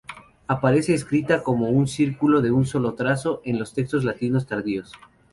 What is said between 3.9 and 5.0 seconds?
latinos tardíos.